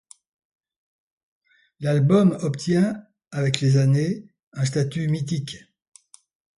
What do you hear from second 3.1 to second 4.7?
avec les années un